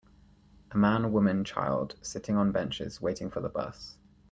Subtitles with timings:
[0.71, 3.99] A man, woman, child sitting on benches waiting for the bus.